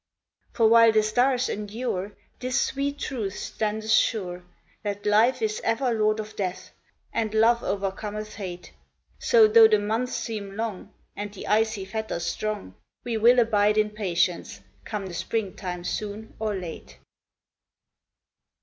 [0.53, 4.41] For while the stars endure This sweet truth standeth sure,
[4.81, 6.71] That life is ever lord of death,
[7.13, 8.73] and love o'ercometh hate.
[9.19, 13.91] So, though the months seem long, And the icy fetters strong, We will abide in
[13.91, 16.97] patience, come the springtime soon or late.